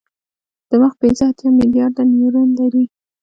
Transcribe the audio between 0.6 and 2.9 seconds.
دماغ پنځه اتیا ملیارده نیورون لري.